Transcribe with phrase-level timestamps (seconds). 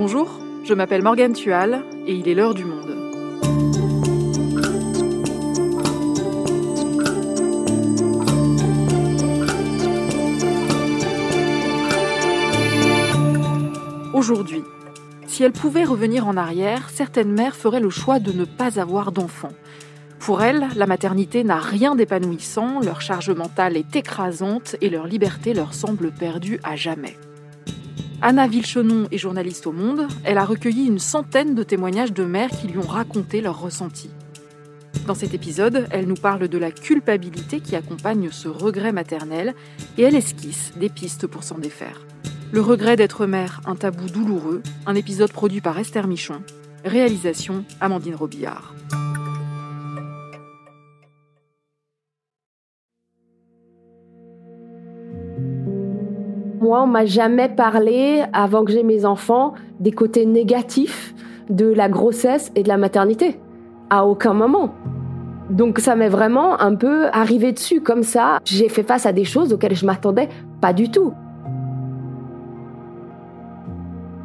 [0.00, 2.94] Bonjour, je m'appelle Morgane Tual et il est l'heure du monde.
[14.14, 14.62] Aujourd'hui,
[15.26, 19.10] si elles pouvaient revenir en arrière, certaines mères feraient le choix de ne pas avoir
[19.10, 19.52] d'enfants.
[20.20, 25.54] Pour elles, la maternité n'a rien d'épanouissant, leur charge mentale est écrasante et leur liberté
[25.54, 27.16] leur semble perdue à jamais.
[28.20, 30.08] Anna Vilchenon est journaliste au Monde.
[30.24, 34.10] Elle a recueilli une centaine de témoignages de mères qui lui ont raconté leurs ressentis.
[35.06, 39.54] Dans cet épisode, elle nous parle de la culpabilité qui accompagne ce regret maternel
[39.96, 42.00] et elle esquisse des pistes pour s'en défaire.
[42.50, 46.42] Le regret d'être mère, un tabou douloureux, un épisode produit par Esther Michon,
[46.84, 48.74] réalisation Amandine Robillard.
[56.60, 61.14] Moi, on m'a jamais parlé, avant que j'ai mes enfants, des côtés négatifs
[61.50, 63.38] de la grossesse et de la maternité.
[63.90, 64.74] À aucun moment.
[65.50, 68.38] Donc ça m'est vraiment un peu arrivé dessus comme ça.
[68.44, 70.28] J'ai fait face à des choses auxquelles je m'attendais
[70.60, 71.12] pas du tout.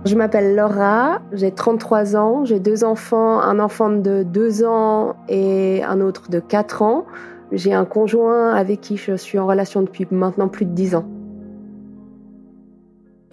[0.06, 5.81] Je m'appelle Laura, j'ai 33 ans, j'ai deux enfants, un enfant de 2 ans et
[5.84, 7.06] un autre de 4 ans.
[7.53, 11.06] J'ai un conjoint avec qui je suis en relation depuis maintenant plus de 10 ans.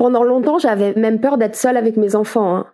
[0.00, 2.56] Pendant longtemps, j'avais même peur d'être seule avec mes enfants.
[2.56, 2.66] Hein,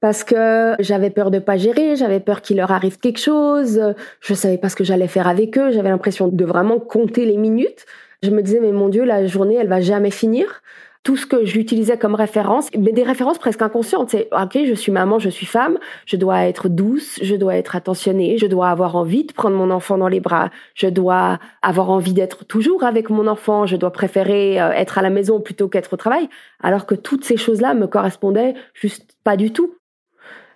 [0.00, 4.32] parce que j'avais peur de pas gérer, j'avais peur qu'il leur arrive quelque chose, je
[4.32, 7.84] savais pas ce que j'allais faire avec eux, j'avais l'impression de vraiment compter les minutes.
[8.22, 10.62] Je me disais mais mon dieu, la journée elle va jamais finir
[11.02, 14.10] tout ce que j'utilisais comme référence, mais des références presque inconscientes.
[14.10, 17.74] C'est, ok, je suis maman, je suis femme, je dois être douce, je dois être
[17.74, 21.90] attentionnée, je dois avoir envie de prendre mon enfant dans les bras, je dois avoir
[21.90, 25.68] envie d'être toujours avec mon enfant, je dois préférer euh, être à la maison plutôt
[25.68, 26.28] qu'être au travail,
[26.62, 29.74] alors que toutes ces choses-là me correspondaient juste pas du tout.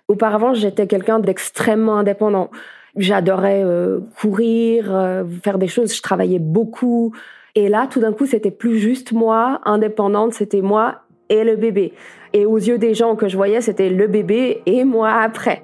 [0.07, 2.51] Auparavant, j'étais quelqu'un d'extrêmement indépendant.
[2.95, 7.13] J'adorais euh, courir, euh, faire des choses, je travaillais beaucoup,
[7.57, 11.93] et là, tout d'un coup, c'était plus juste moi, indépendante, c'était moi et le bébé.
[12.33, 15.63] Et aux yeux des gens que je voyais, c'était le bébé et moi après.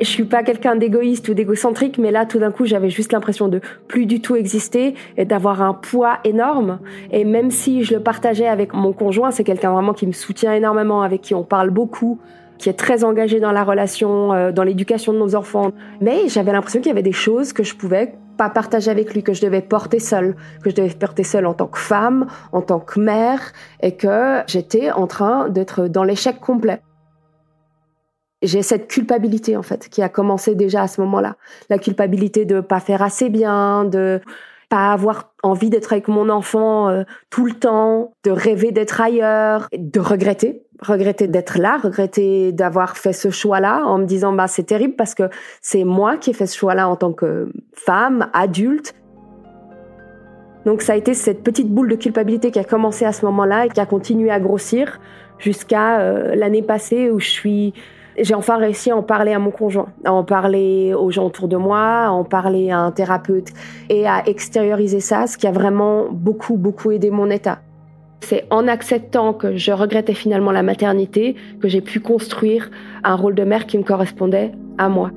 [0.00, 3.46] Je suis pas quelqu'un d'égoïste ou d'égocentrique, mais là, tout d'un coup, j'avais juste l'impression
[3.46, 6.80] de plus du tout exister et d'avoir un poids énorme.
[7.12, 10.52] Et même si je le partageais avec mon conjoint, c'est quelqu'un vraiment qui me soutient
[10.52, 12.18] énormément, avec qui on parle beaucoup,
[12.58, 15.70] qui est très engagé dans la relation, euh, dans l'éducation de nos enfants.
[16.00, 19.22] Mais j'avais l'impression qu'il y avait des choses que je pouvais pas partager avec lui,
[19.22, 22.62] que je devais porter seule, que je devais porter seule en tant que femme, en
[22.62, 26.80] tant que mère, et que j'étais en train d'être dans l'échec complet.
[28.42, 31.36] J'ai cette culpabilité en fait qui a commencé déjà à ce moment-là,
[31.70, 34.20] la culpabilité de pas faire assez bien, de
[34.68, 39.68] pas avoir envie d'être avec mon enfant euh, tout le temps, de rêver d'être ailleurs,
[39.76, 44.64] de regretter, regretter d'être là, regretter d'avoir fait ce choix-là en me disant bah c'est
[44.64, 45.24] terrible parce que
[45.60, 48.94] c'est moi qui ai fait ce choix-là en tant que femme, adulte.
[50.64, 53.66] Donc ça a été cette petite boule de culpabilité qui a commencé à ce moment-là
[53.66, 54.98] et qui a continué à grossir
[55.38, 57.74] jusqu'à euh, l'année passée où je suis
[58.18, 61.48] j'ai enfin réussi à en parler à mon conjoint, à en parler aux gens autour
[61.48, 63.48] de moi, à en parler à un thérapeute
[63.88, 67.60] et à extérioriser ça, ce qui a vraiment beaucoup, beaucoup aidé mon état.
[68.20, 72.70] C'est en acceptant que je regrettais finalement la maternité que j'ai pu construire
[73.02, 75.10] un rôle de mère qui me correspondait à moi.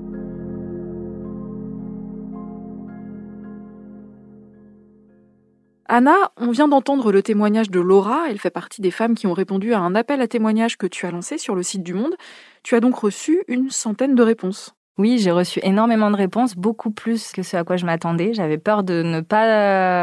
[5.89, 8.25] Anna, on vient d'entendre le témoignage de Laura.
[8.29, 11.05] Elle fait partie des femmes qui ont répondu à un appel à témoignage que tu
[11.05, 12.15] as lancé sur le site du Monde.
[12.67, 14.76] Tu as donc reçu une centaine de réponses.
[14.99, 18.33] Oui, j'ai reçu énormément de réponses, beaucoup plus que ce à quoi je m'attendais.
[18.33, 19.45] J'avais peur de ne pas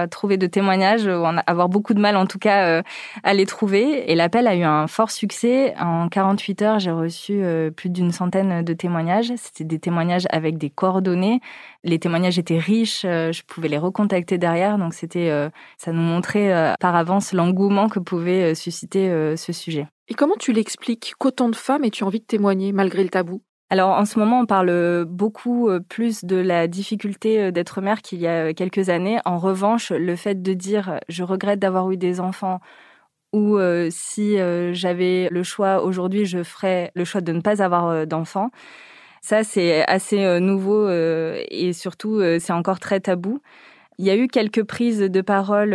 [0.05, 2.83] euh, trouver de témoignages, ou avoir beaucoup de mal en tout cas euh,
[3.25, 4.09] à les trouver.
[4.13, 5.75] Et l'appel a eu un fort succès.
[5.81, 9.33] En 48 heures, j'ai reçu euh, plus d'une centaine de témoignages.
[9.37, 11.41] C'était des témoignages avec des coordonnées.
[11.83, 14.79] Les témoignages étaient riches, je pouvais les recontacter derrière.
[14.79, 15.31] Donc c'était,
[15.77, 19.87] ça nous montrait par avance l'engouement que pouvait susciter ce sujet.
[20.09, 23.43] Et comment tu l'expliques qu'autant de femmes aient-tu envie de témoigner malgré le tabou?
[23.75, 28.29] Alors en ce moment, on parle beaucoup plus de la difficulté d'être mère qu'il y
[28.29, 29.19] a quelques années.
[29.25, 32.61] En revanche, le fait de dire je regrette d'avoir eu des enfants
[33.33, 33.59] ou
[33.91, 34.37] si
[34.71, 38.51] j'avais le choix aujourd'hui, je ferais le choix de ne pas avoir d'enfants.
[39.23, 43.41] Ça, c'est assez nouveau et surtout, c'est encore très tabou.
[43.99, 45.71] Il y a eu quelques prises de parole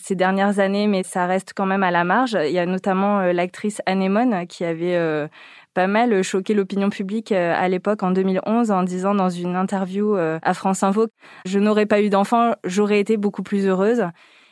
[0.00, 2.34] ces dernières années, mais ça reste quand même à la marge.
[2.46, 5.28] Il y a notamment l'actrice Anémone qui avait
[5.74, 10.16] pas mal choqué l'opinion publique euh, à l'époque en 2011 en disant dans une interview
[10.16, 11.08] euh, à France Info
[11.44, 14.04] je n'aurais pas eu d'enfant, j'aurais été beaucoup plus heureuse.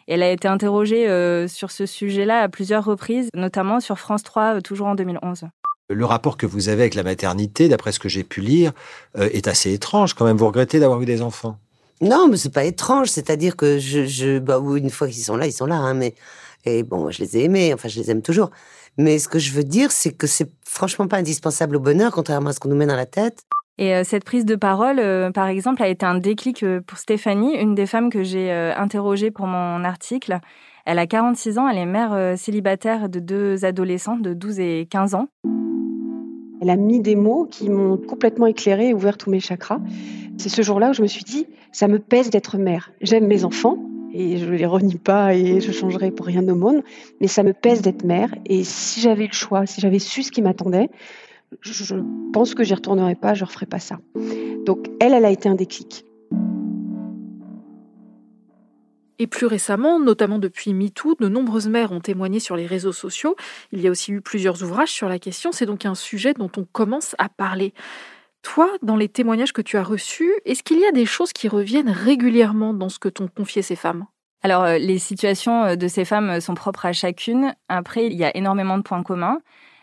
[0.09, 1.07] elle a été interrogée
[1.49, 5.45] sur ce sujet-là à plusieurs reprises, notamment sur France 3, toujours en 2011.
[5.89, 8.73] Le rapport que vous avez avec la maternité, d'après ce que j'ai pu lire,
[9.15, 10.37] est assez étrange quand même.
[10.37, 11.59] Vous regrettez d'avoir eu des enfants?
[12.03, 13.09] Non, mais c'est pas étrange.
[13.09, 15.77] C'est-à-dire que je, je bah, une fois qu'ils sont là, ils sont là.
[15.77, 16.15] Hein, mais
[16.65, 17.73] et bon, je les ai aimés.
[17.75, 18.51] Enfin, je les aime toujours.
[18.99, 22.51] Mais ce que je veux dire, c'est que c'est franchement pas indispensable au bonheur, contrairement
[22.51, 23.45] à ce qu'on nous met dans la tête.
[23.79, 26.99] Et euh, cette prise de parole, euh, par exemple, a été un déclic euh, pour
[26.99, 30.39] Stéphanie, une des femmes que j'ai interrogées pour mon article.
[30.85, 35.15] Elle a 46 ans, elle est mère célibataire de deux adolescents de 12 et 15
[35.15, 35.29] ans.
[36.61, 39.79] Elle a mis des mots qui m'ont complètement éclairé et ouvert tous mes chakras.
[40.39, 42.93] C'est ce jour-là où je me suis dit, ça me pèse d'être mère.
[43.01, 43.79] J'aime mes enfants,
[44.13, 46.83] et je les renie pas et je changerai pour rien au monde,
[47.21, 50.31] mais ça me pèse d'être mère et si j'avais le choix, si j'avais su ce
[50.31, 50.91] qui m'attendait,
[51.61, 51.95] je
[52.33, 53.99] pense que j'y retournerais pas, je referais pas ça.
[54.65, 56.05] Donc elle, elle a été un déclic.
[59.19, 63.37] Et plus récemment, notamment depuis MeToo, de nombreuses mères ont témoigné sur les réseaux sociaux.
[63.71, 65.53] Il y a aussi eu plusieurs ouvrages sur la question.
[65.53, 67.73] C'est donc un sujet dont on commence à parler.
[68.43, 71.49] Toi, dans les témoignages que tu as reçus, est-ce qu'il y a des choses qui
[71.49, 74.07] reviennent régulièrement dans ce que t'ont confié ces femmes?
[74.43, 77.55] Alors, euh, les situations euh, de ces femmes euh, sont propres à chacune.
[77.69, 79.39] Après, il y a énormément de points communs.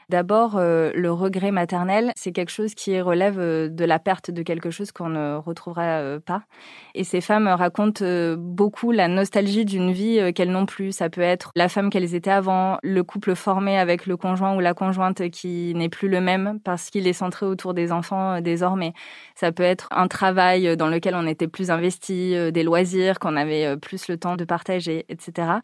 [0.10, 4.42] D'abord, euh, le regret maternel, c'est quelque chose qui relève euh, de la perte de
[4.42, 6.42] quelque chose qu'on ne retrouvera euh, pas.
[6.96, 8.04] Et ces femmes racontent
[8.36, 10.92] beaucoup la nostalgie d'une vie qu'elles n'ont plus.
[10.92, 14.60] Ça peut être la femme qu'elles étaient avant, le couple formé avec le conjoint ou
[14.60, 18.94] la conjointe qui n'est plus le même parce qu'il est centré autour des enfants désormais.
[19.36, 23.78] Ça peut être un travail dans lequel on était plus investi, des loisirs, qu'on avait
[23.78, 25.60] plus le temps de partager, etc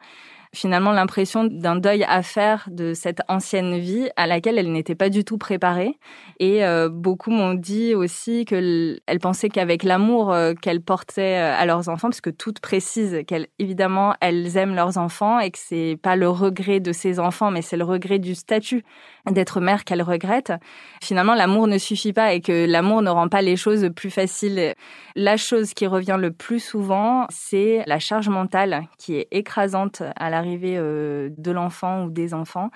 [0.56, 5.10] finalement l'impression d'un deuil à faire de cette ancienne vie à laquelle elle n'était pas
[5.10, 6.00] du tout préparée.
[6.40, 11.66] Et euh, beaucoup m'ont dit aussi qu'elle pensait qu'avec l'amour euh, qu'elle portait euh, à
[11.66, 16.16] leurs enfants, parce que toutes précisent qu'évidemment elles aiment leurs enfants et que c'est pas
[16.16, 18.84] le regret de ses enfants, mais c'est le regret du statut
[19.32, 20.54] d'être mère qu'elle regrette.
[21.02, 24.74] Finalement, l'amour ne suffit pas et que l'amour ne rend pas les choses plus faciles.
[25.16, 30.30] La chose qui revient le plus souvent, c'est la charge mentale qui est écrasante à
[30.30, 32.70] la arrivée euh, de l'enfant ou des enfants.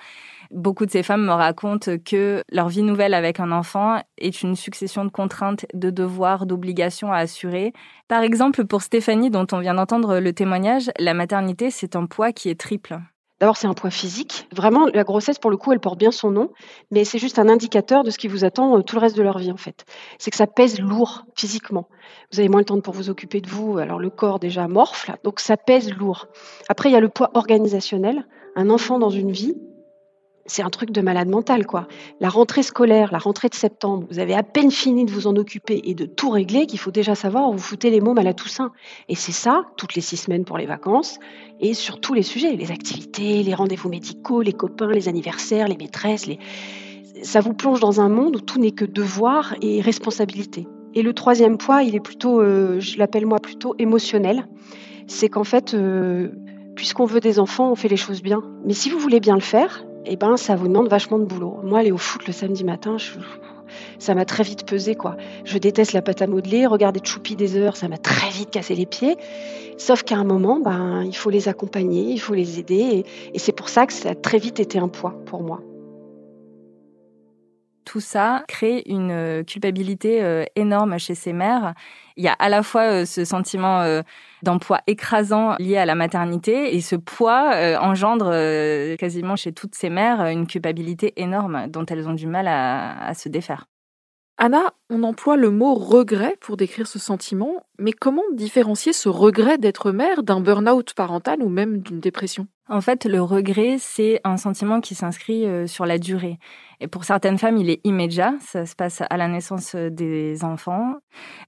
[0.50, 4.56] Beaucoup de ces femmes me racontent que leur vie nouvelle avec un enfant est une
[4.56, 7.72] succession de contraintes, de devoirs, d'obligations à assurer.
[8.08, 12.32] Par exemple, pour Stéphanie, dont on vient d'entendre le témoignage, la maternité, c'est un poids
[12.32, 12.98] qui est triple.
[13.40, 14.46] D'abord, c'est un poids physique.
[14.54, 16.50] Vraiment, la grossesse, pour le coup, elle porte bien son nom,
[16.90, 19.22] mais c'est juste un indicateur de ce qui vous attend euh, tout le reste de
[19.22, 19.86] leur vie, en fait.
[20.18, 21.88] C'est que ça pèse lourd physiquement.
[22.32, 25.16] Vous avez moins le temps pour vous occuper de vous, alors le corps déjà morfle,
[25.24, 26.26] donc ça pèse lourd.
[26.68, 28.26] Après, il y a le poids organisationnel.
[28.56, 29.54] Un enfant dans une vie,
[30.50, 31.86] c'est un truc de malade mental, quoi.
[32.18, 35.36] La rentrée scolaire, la rentrée de septembre, vous avez à peine fini de vous en
[35.36, 38.34] occuper et de tout régler qu'il faut déjà savoir où vous foutez les mômes à
[38.34, 38.72] Toussaint.
[39.08, 41.18] Et c'est ça, toutes les six semaines pour les vacances,
[41.60, 45.76] et sur tous les sujets, les activités, les rendez-vous médicaux, les copains, les anniversaires, les
[45.76, 46.28] maîtresses,
[47.22, 50.66] ça vous plonge dans un monde où tout n'est que devoir et responsabilité.
[50.94, 54.48] Et le troisième poids, il est plutôt, euh, je l'appelle moi plutôt émotionnel.
[55.06, 56.30] C'est qu'en fait, euh,
[56.74, 58.42] puisqu'on veut des enfants, on fait les choses bien.
[58.64, 61.58] Mais si vous voulez bien le faire, eh ben, ça vous demande vachement de boulot.
[61.62, 62.96] Moi, aller au foot le samedi matin,
[63.98, 65.16] ça m'a très vite pesé, quoi.
[65.44, 68.74] Je déteste la pâte à modeler, regarder Choupi des heures, ça m'a très vite cassé
[68.74, 69.16] les pieds.
[69.78, 73.52] Sauf qu'à un moment, ben, il faut les accompagner, il faut les aider, et c'est
[73.52, 75.60] pour ça que ça a très vite été un poids pour moi
[77.90, 81.74] tout ça crée une euh, culpabilité euh, énorme chez ces mères.
[82.16, 84.00] Il y a à la fois euh, ce sentiment
[84.44, 88.30] d'emploi écrasant lié à la maternité et ce poids engendre
[88.96, 93.28] quasiment chez toutes ces mères une culpabilité énorme dont elles ont du mal à, se
[93.28, 93.66] défaire.
[94.42, 99.58] Anna, on emploie le mot regret pour décrire ce sentiment, mais comment différencier ce regret
[99.58, 102.46] d'être mère d'un burn-out parental ou même d'une dépression?
[102.68, 106.38] En fait, le regret, c'est un sentiment qui s'inscrit sur la durée.
[106.80, 110.44] Et pour certaines femmes, il est immédiat, ça se passe à la naissance euh, des
[110.44, 110.94] enfants.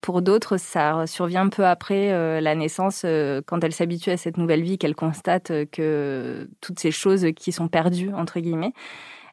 [0.02, 4.36] Pour d'autres, ça survient peu après euh, la naissance, euh, quand elles s'habituent à cette
[4.36, 8.74] nouvelle vie, qu'elles constatent que toutes ces choses qui sont perdues, entre guillemets.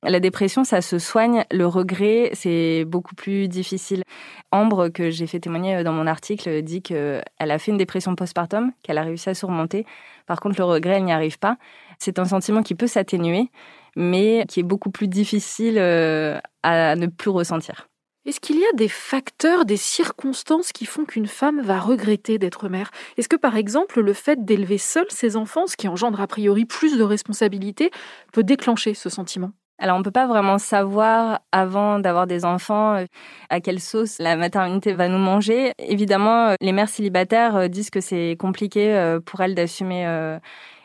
[0.04, 1.44] La dépression, ça se soigne.
[1.52, 4.04] Le regret, c'est beaucoup plus difficile.
[4.52, 8.72] Ambre, que j'ai fait témoigner dans mon article, dit qu'elle a fait une dépression postpartum,
[8.82, 9.86] qu'elle a réussi à surmonter.
[10.26, 11.58] Par contre, le regret, elle n'y arrive pas.
[12.00, 13.52] C'est un sentiment qui peut s'atténuer,
[13.98, 17.90] mais qui est beaucoup plus difficile euh, à ne plus ressentir.
[18.26, 22.70] Est-ce qu'il y a des facteurs, des circonstances qui font qu'une femme va regretter d'être
[22.70, 22.92] mère?
[23.18, 26.66] Est-ce que par exemple le fait d'élever seule ses enfants, ce qui engendre a priori
[26.66, 27.92] plus de responsabilités,
[28.32, 29.52] peut déclencher ce sentiment?
[29.82, 33.06] Alors, on peut pas vraiment savoir avant d'avoir des enfants euh,
[33.50, 35.72] à quelle sauce la maternité va nous manger.
[35.80, 40.06] Évidemment, euh, les mères célibataires euh, disent que c'est compliqué pour elles d'assumer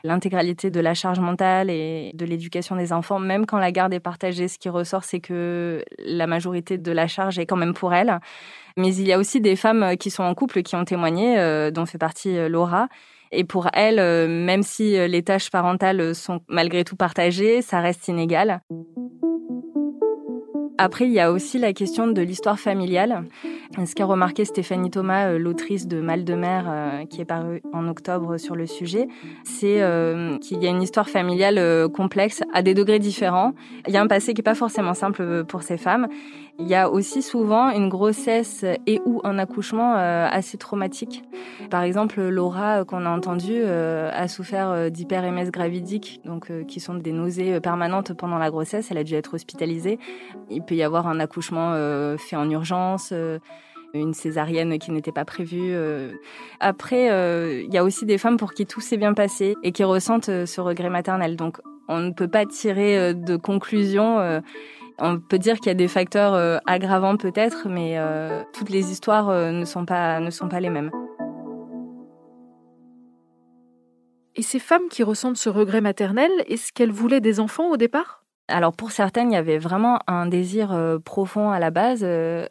[0.04, 4.00] l'intégralité de la charge mentale et de l'éducation des enfants, même quand la garde est
[4.00, 4.46] partagée.
[4.48, 8.20] Ce qui ressort, c'est que la majorité de la charge est quand même pour elles.
[8.76, 11.86] Mais il y a aussi des femmes qui sont en couple qui ont témoigné, dont
[11.86, 12.88] fait partie Laura,
[13.34, 17.80] et pour elle, euh, même si euh, les tâches parentales sont malgré tout partagées, ça
[17.80, 18.60] reste inégal.
[20.76, 23.24] Après, il y a aussi la question de l'histoire familiale.
[23.84, 26.64] Ce qu'a remarqué Stéphanie Thomas, euh, l'autrice de Mal de mer,
[27.08, 29.06] qui est parue en octobre sur le sujet,
[29.44, 29.80] c'est
[30.40, 33.52] qu'il y a une histoire familiale complexe à des degrés différents.
[33.86, 36.08] Il y a un passé qui n'est pas forcément simple pour ces femmes.
[36.60, 41.24] Il y a aussi souvent une grossesse et ou un accouchement euh, assez traumatique.
[41.68, 46.94] Par exemple, Laura, euh, qu'on a entendu, euh, a souffert d'hyper-MS gravidique, donc qui sont
[46.94, 48.88] des nausées permanentes pendant la grossesse.
[48.92, 49.98] Elle a dû être hospitalisée.
[50.48, 51.74] Il peut y avoir un accouchement
[52.18, 53.12] fait en urgence
[53.92, 55.74] une césarienne qui n'était pas prévue.
[56.60, 57.06] Après,
[57.64, 60.46] il y a aussi des femmes pour qui tout s'est bien passé et qui ressentent
[60.46, 61.36] ce regret maternel.
[61.36, 64.40] Donc, on ne peut pas tirer de conclusion
[64.98, 68.90] on peut dire qu'il y a des facteurs euh, aggravants peut-être, mais euh, toutes les
[68.90, 70.90] histoires euh, ne, sont pas, ne sont pas les mêmes.
[74.36, 78.24] Et ces femmes qui ressentent ce regret maternel, est-ce qu'elles voulaient des enfants au départ?
[78.48, 82.04] Alors pour certaines, il y avait vraiment un désir profond à la base.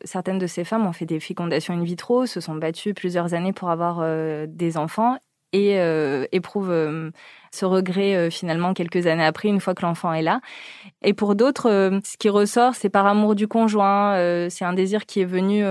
[0.06, 3.54] certaines de ces femmes ont fait des fécondations in vitro, se sont battues plusieurs années
[3.54, 4.02] pour avoir
[4.48, 5.18] des enfants
[5.54, 5.78] et
[6.32, 7.12] éprouvent
[7.54, 10.42] ce regret euh, finalement quelques années après, une fois que l'enfant est là.
[11.04, 14.74] Et pour d'autres, euh, ce qui ressort, c'est par amour du conjoint, euh, c'est un
[14.74, 15.64] désir qui est venu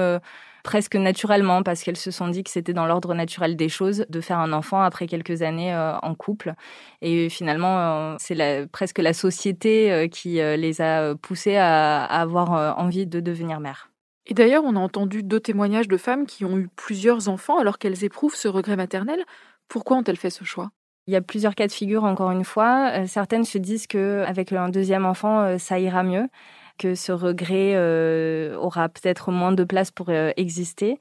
[0.62, 4.20] presque naturellement parce qu'elles se sont dit que c'était dans l'ordre naturel des choses de
[4.20, 6.54] faire un enfant après quelques années en couple.
[7.00, 13.18] Et finalement, c'est presque la société qui les a poussées à, à avoir envie de
[13.18, 13.90] devenir mère.
[14.26, 17.78] Et d'ailleurs, on a entendu deux témoignages de femmes qui ont eu plusieurs enfants alors
[17.78, 19.24] qu'elles éprouvent ce regret maternel.
[19.72, 20.68] Pourquoi ont-elles fait ce choix?
[21.06, 22.90] Il y a plusieurs cas de figure, encore une fois.
[22.92, 26.28] Euh, certaines se disent qu'avec un deuxième enfant, euh, ça ira mieux,
[26.76, 30.98] que ce regret euh, aura peut-être moins de place pour exister.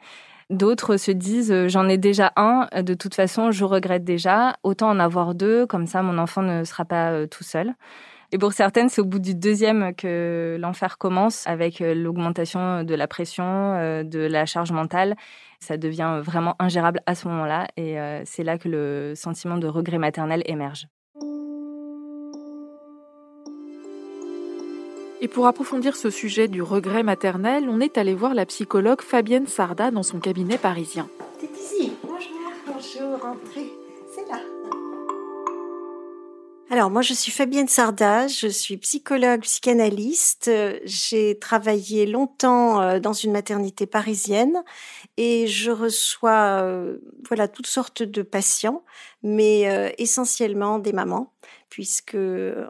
[0.49, 4.99] D'autres se disent j'en ai déjà un, de toute façon je regrette déjà, autant en
[4.99, 7.73] avoir deux, comme ça mon enfant ne sera pas tout seul.
[8.33, 13.07] Et pour certaines, c'est au bout du deuxième que l'enfer commence avec l'augmentation de la
[13.07, 15.15] pression, de la charge mentale
[15.61, 19.67] ça devient vraiment ingérable à ce moment-là et euh, c'est là que le sentiment de
[19.67, 20.87] regret maternel émerge.
[25.23, 29.45] Et pour approfondir ce sujet du regret maternel, on est allé voir la psychologue Fabienne
[29.45, 31.07] Sarda dans son cabinet parisien.
[31.39, 31.93] C'est ici.
[32.03, 32.31] Bonjour,
[32.65, 33.70] bonjour, entrez.
[36.73, 40.49] Alors, moi, je suis Fabienne Sarda, je suis psychologue, psychanalyste.
[40.85, 44.63] J'ai travaillé longtemps euh, dans une maternité parisienne
[45.17, 48.85] et je reçois euh, voilà toutes sortes de patients,
[49.21, 51.33] mais euh, essentiellement des mamans,
[51.67, 52.15] puisque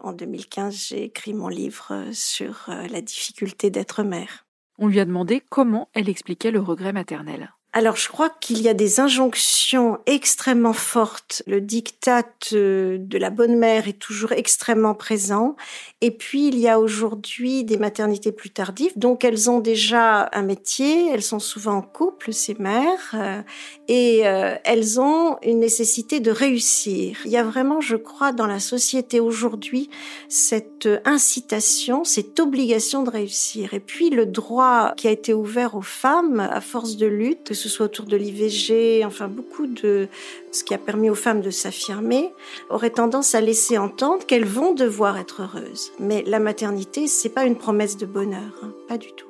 [0.02, 4.48] en 2015 j'ai écrit mon livre sur la difficulté d'être mère.
[4.80, 7.54] On lui a demandé comment elle expliquait le regret maternel.
[7.74, 11.42] Alors, je crois qu'il y a des injonctions extrêmement fortes.
[11.48, 15.56] Le diktat euh, de la bonne mère est toujours extrêmement présent.
[16.02, 18.92] Et puis, il y a aujourd'hui des maternités plus tardives.
[18.98, 21.12] Donc, elles ont déjà un métier.
[21.14, 23.12] Elles sont souvent en couple, ces mères.
[23.14, 23.42] Euh,
[23.88, 27.20] et euh, elles ont une nécessité de réussir.
[27.24, 29.90] Il y a vraiment, je crois, dans la société aujourd'hui,
[30.28, 33.74] cette incitation, cette obligation de réussir.
[33.74, 37.70] Et puis, le droit qui a été ouvert aux femmes à force de lutte, ce
[37.70, 40.08] soit autour de l'IVG, enfin beaucoup de
[40.52, 42.34] ce qui a permis aux femmes de s'affirmer,
[42.70, 45.92] aurait tendance à laisser entendre qu'elles vont devoir être heureuses.
[46.00, 49.28] Mais la maternité, c'est pas une promesse de bonheur, hein, pas du tout.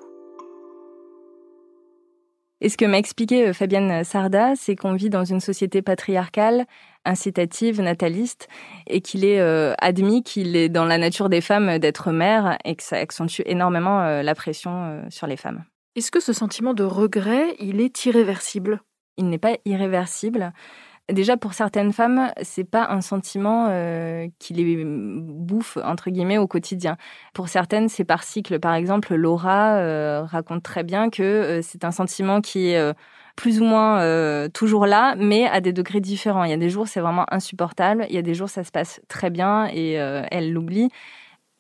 [2.62, 6.66] Et ce que m'a expliqué euh, Fabienne Sarda, c'est qu'on vit dans une société patriarcale,
[7.06, 8.48] incitative, nataliste,
[8.86, 12.76] et qu'il est euh, admis qu'il est dans la nature des femmes d'être mère et
[12.76, 15.64] que ça accentue énormément euh, la pression sur les femmes.
[15.96, 18.82] Est-ce que ce sentiment de regret, il est irréversible?
[19.18, 20.54] Il n'est pas irréversible.
[21.12, 26.48] Déjà, pour certaines femmes, c'est pas un sentiment euh, qui les bouffe entre guillemets au
[26.48, 26.96] quotidien.
[27.34, 28.60] Pour certaines, c'est par cycle.
[28.60, 32.94] Par exemple, Laura euh, raconte très bien que euh, c'est un sentiment qui est
[33.36, 36.46] plus ou moins toujours là, mais à des degrés différents.
[36.46, 38.06] Il y a des jours, c'est vraiment insupportable.
[38.10, 40.90] Il y a des jours, ça se passe très bien et elle l'oublie.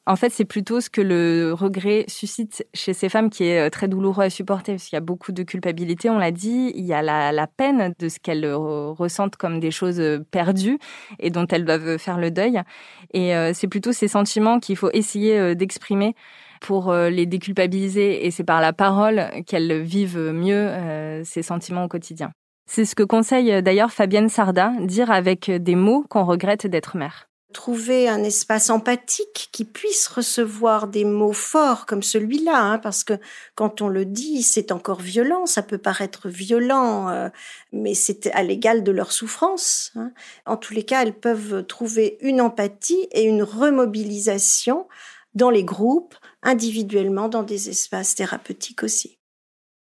[0.07, 3.69] En fait, c'est plutôt ce que le regret suscite chez ces femmes qui est euh,
[3.69, 6.83] très douloureux à supporter, parce qu'il y a beaucoup de culpabilité, on l'a dit, il
[6.85, 10.79] y a la, peine de ce qu'elles ressentent comme des choses euh, perdues
[11.19, 12.61] et dont elles doivent faire le deuil.
[13.13, 16.15] Et euh, c'est plutôt ces sentiments qu'il faut essayer d'exprimer
[16.61, 22.31] pour les déculpabiliser, et c'est par la parole qu'elles vivent mieux ces sentiments au quotidien.
[22.69, 27.30] C'est ce que conseille d'ailleurs Fabienne Sarda, dire avec des mots qu'on regrette d'être mère
[27.51, 33.13] trouver un espace empathique qui puisse recevoir des mots forts comme celui-là, hein, parce que
[33.55, 37.29] quand on le dit, c'est encore violent, ça peut paraître violent, euh,
[37.71, 39.91] mais c'est à l'égal de leur souffrance.
[39.95, 40.11] Hein.
[40.45, 44.87] En tous les cas, elles peuvent trouver une empathie et une remobilisation
[45.33, 49.17] dans les groupes, individuellement, dans des espaces thérapeutiques aussi.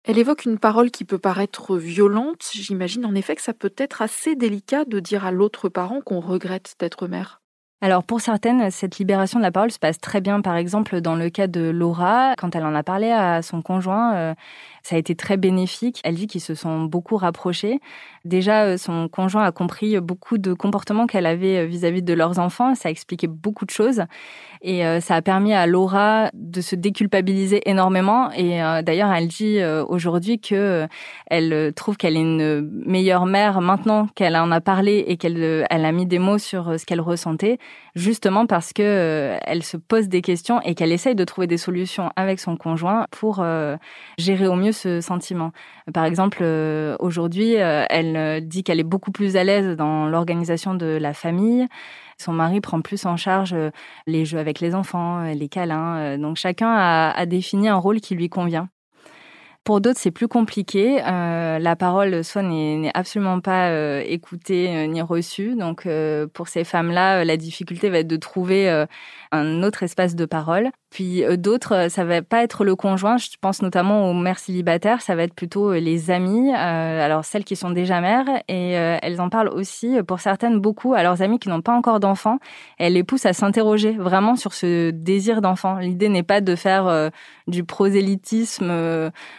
[0.04, 2.48] Elle évoque une parole qui peut paraître violente.
[2.54, 6.20] J'imagine en effet que ça peut être assez délicat de dire à l'autre parent qu'on
[6.20, 7.42] regrette d'être mère.
[7.80, 10.40] Alors pour certaines, cette libération de la parole se passe très bien.
[10.40, 14.16] Par exemple, dans le cas de Laura, quand elle en a parlé à son conjoint,
[14.16, 14.34] euh,
[14.82, 16.00] ça a été très bénéfique.
[16.02, 17.78] Elle dit qu'ils se sont beaucoup rapprochés.
[18.24, 22.40] Déjà, euh, son conjoint a compris beaucoup de comportements qu'elle avait euh, vis-à-vis de leurs
[22.40, 22.74] enfants.
[22.74, 24.02] Ça a expliqué beaucoup de choses.
[24.60, 28.32] Et ça a permis à Laura de se déculpabiliser énormément.
[28.32, 30.88] Et d'ailleurs, elle dit aujourd'hui que
[31.28, 35.84] elle trouve qu'elle est une meilleure mère maintenant qu'elle en a parlé et qu'elle elle
[35.84, 37.58] a mis des mots sur ce qu'elle ressentait,
[37.94, 42.10] justement parce que elle se pose des questions et qu'elle essaye de trouver des solutions
[42.16, 43.44] avec son conjoint pour
[44.18, 45.52] gérer au mieux ce sentiment.
[45.92, 50.06] Par exemple, euh, aujourd'hui, euh, elle euh, dit qu'elle est beaucoup plus à l'aise dans
[50.06, 51.66] l'organisation de la famille.
[52.18, 53.54] Son mari prend plus en charge
[54.08, 56.18] les jeux avec les enfants, les câlins.
[56.18, 58.68] Donc chacun a défini un rôle qui lui convient.
[59.68, 61.02] Pour d'autres, c'est plus compliqué.
[61.04, 65.56] Euh, la parole soit n'est absolument pas euh, écoutée euh, ni reçue.
[65.56, 65.86] Donc,
[66.32, 68.86] pour ces femmes-là, la difficulté va être de trouver
[69.30, 70.70] un autre espace de parole.
[70.90, 73.16] Puis d'autres, ça va pas être le conjoint.
[73.16, 75.02] Je pense notamment aux mères célibataires.
[75.02, 76.52] Ça va être plutôt les amies.
[76.54, 81.02] alors celles qui sont déjà mères et elles en parlent aussi pour certaines beaucoup à
[81.02, 82.38] leurs amis qui n'ont pas encore d'enfants.
[82.78, 85.76] Elles les poussent à s'interroger vraiment sur ce désir d'enfant.
[85.78, 87.10] L'idée n'est pas de faire
[87.46, 88.72] du prosélytisme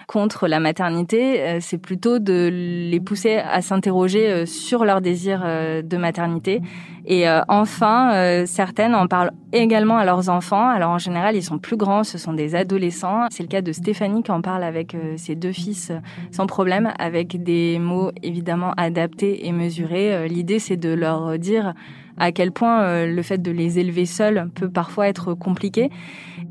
[0.07, 5.41] contre la maternité, euh, c'est plutôt de les pousser à s'interroger euh, sur leur désir
[5.43, 6.61] euh, de maternité.
[7.05, 10.69] Et enfin, certaines en parlent également à leurs enfants.
[10.69, 13.27] Alors en général, ils sont plus grands, ce sont des adolescents.
[13.31, 15.91] C'est le cas de Stéphanie qui en parle avec ses deux fils
[16.31, 20.27] sans problème, avec des mots évidemment adaptés et mesurés.
[20.27, 21.73] L'idée, c'est de leur dire
[22.19, 25.89] à quel point euh, le fait de les élever seuls peut parfois être compliqué.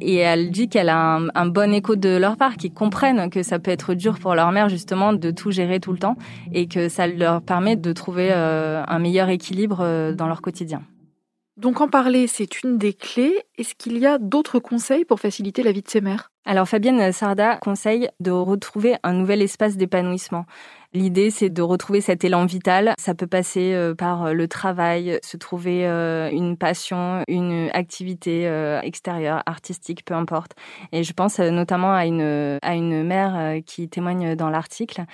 [0.00, 3.58] Et elle dit qu'elle a un, bon écho de leur part, qu'ils comprennent que ça
[3.58, 6.16] peut être dur pour leur mère justement de tout gérer tout le temps
[6.52, 10.82] et que ça leur permet de trouver euh, un meilleur équilibre euh, dans leur quotidien.
[11.58, 13.36] Donc en parler, c'est une des clés.
[13.58, 16.30] Est-ce qu'il y a d'autres conseils pour faciliter la vie de ces mères?
[16.44, 20.46] Alors Fabienne Sarda conseille de retrouver un nouvel espace d'épanouissement.
[20.94, 22.94] L'idée, c'est de retrouver cet élan vital.
[22.98, 28.48] Ça peut passer euh, par euh, le travail, se trouver euh, une passion, une activité
[28.82, 30.52] extérieure, artistique, peu importe.
[30.92, 35.04] Et je pense notamment à une, à une mère qui témoigne dans l'article,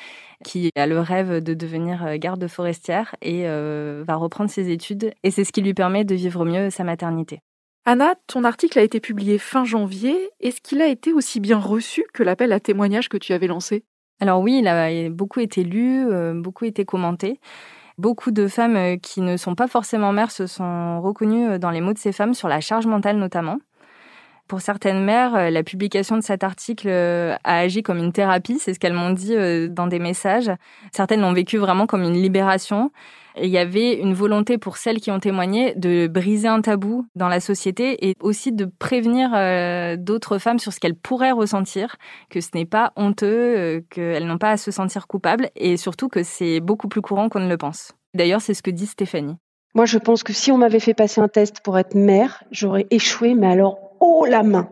[0.45, 5.13] qui a le rêve de devenir garde forestière et va reprendre ses études.
[5.23, 7.41] Et c'est ce qui lui permet de vivre mieux sa maternité.
[7.85, 10.17] Anna, ton article a été publié fin janvier.
[10.41, 13.85] Est-ce qu'il a été aussi bien reçu que l'appel à témoignage que tu avais lancé?
[14.21, 17.41] Alors oui, il a beaucoup été lu, euh, beaucoup été commenté.
[17.99, 21.71] Beaucoup de femmes euh, qui ne sont pas forcément mères se sont reconnues euh, dans
[21.71, 23.59] les mots de ces femmes sur la charge mentale notamment.
[24.49, 28.79] Pour certaines mères, la publication de cet article a agi comme une thérapie, c'est ce
[28.79, 29.35] qu'elles m'ont dit
[29.71, 30.51] dans des messages.
[30.93, 32.93] Certaines l'ont vécu vraiment comme une libération
[33.41, 37.29] il y avait une volonté pour celles qui ont témoigné de briser un tabou dans
[37.29, 41.97] la société et aussi de prévenir euh, d'autres femmes sur ce qu'elles pourraient ressentir,
[42.31, 46.09] que ce n'est pas honteux, euh, qu'elles n'ont pas à se sentir coupables et surtout
[46.09, 47.93] que c'est beaucoup plus courant qu'on ne le pense.
[48.15, 49.37] D'ailleurs, c'est ce que dit Stéphanie.
[49.75, 52.87] Moi, je pense que si on m'avait fait passer un test pour être mère, j'aurais
[52.91, 54.69] échoué, mais alors haut la main.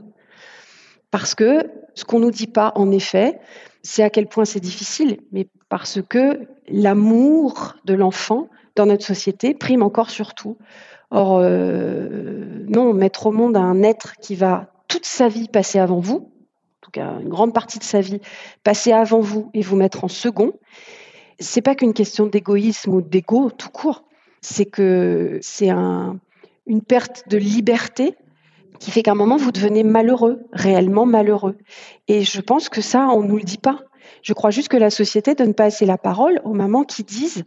[1.11, 3.39] Parce que ce qu'on nous dit pas, en effet,
[3.83, 9.55] c'est à quel point c'est difficile, mais parce que l'amour de l'enfant dans notre société
[9.55, 10.57] prime encore sur tout.
[11.11, 16.01] Or, euh, non, mettre au monde un être qui va toute sa vie passer avant
[16.01, 18.21] vous, en tout cas une grande partie de sa vie
[18.65, 20.55] passer avant vous et vous mettre en second,
[21.39, 24.05] c'est pas qu'une question d'égoïsme ou d'ego tout court,
[24.41, 26.19] c'est que c'est un,
[26.67, 28.17] une perte de liberté
[28.83, 31.57] qui fait qu'à un moment vous devenez malheureux, réellement malheureux.
[32.09, 33.81] Et je pense que ça, on nous le dit pas.
[34.23, 37.45] Je crois juste que la société donne pas assez la parole aux mamans qui disent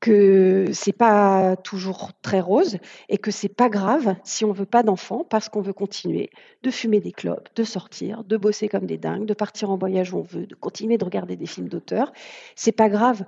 [0.00, 2.76] que c'est pas toujours très rose
[3.08, 6.28] et que c'est pas grave si on veut pas d'enfants parce qu'on veut continuer
[6.62, 10.12] de fumer des clopes, de sortir, de bosser comme des dingues, de partir en voyage
[10.12, 12.12] où on veut, de continuer de regarder des films d'auteur.
[12.54, 13.24] C'est pas grave.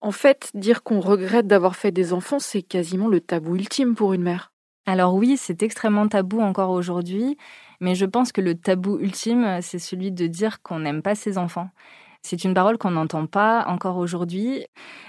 [0.00, 4.14] En fait, dire qu'on regrette d'avoir fait des enfants, c'est quasiment le tabou ultime pour
[4.14, 4.52] une mère.
[4.88, 7.36] Alors oui, c'est extrêmement tabou encore aujourd'hui,
[7.78, 11.36] mais je pense que le tabou ultime, c'est celui de dire qu'on n'aime pas ses
[11.36, 11.68] enfants.
[12.22, 14.64] C'est une parole qu'on n'entend pas encore aujourd'hui.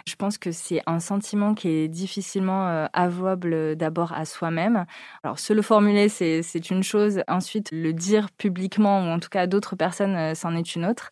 [0.06, 4.86] Je pense que c'est un sentiment qui est difficilement euh, avouable d'abord à soi-même.
[5.24, 7.22] Alors, se le formuler, c'est une chose.
[7.30, 10.86] Ensuite, le dire publiquement, ou en tout cas à d'autres personnes, euh, c'en est une
[10.86, 11.12] autre.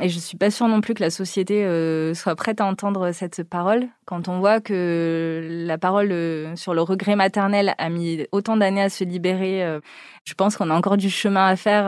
[0.00, 3.10] Et je suis pas sûre non plus que la société euh, soit prête à entendre
[3.12, 3.88] cette parole.
[4.04, 8.82] Quand on voit que la parole euh, sur le regret maternel a mis autant d'années
[8.82, 9.80] à se libérer, euh,
[10.24, 11.86] je pense qu'on a encore du chemin à faire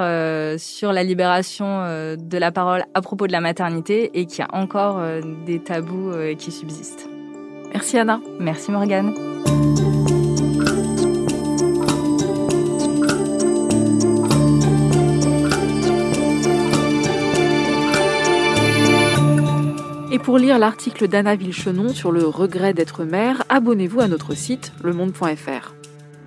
[0.58, 1.84] sur la libération
[2.16, 4.98] de la parole à propos de la maternité et qu'il y a encore
[5.44, 7.06] des tabous qui subsistent.
[7.74, 8.18] Merci Anna.
[8.38, 9.14] Merci Morgane.
[20.12, 24.72] Et pour lire l'article d'Anna Villechenon sur le regret d'être mère, abonnez-vous à notre site
[24.82, 25.74] lemonde.fr.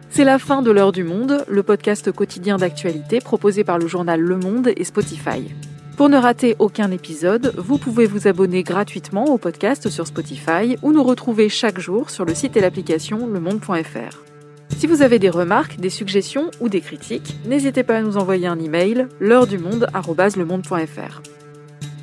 [0.09, 4.21] C'est la fin de l'heure du monde, le podcast quotidien d'actualité proposé par le journal
[4.21, 5.53] Le Monde et Spotify.
[5.97, 10.93] Pour ne rater aucun épisode, vous pouvez vous abonner gratuitement au podcast sur Spotify ou
[10.93, 14.23] nous retrouver chaque jour sur le site et l'application lemonde.fr.
[14.77, 18.47] Si vous avez des remarques, des suggestions ou des critiques, n'hésitez pas à nous envoyer
[18.47, 21.21] un email l'heure du monde@lemonde.fr.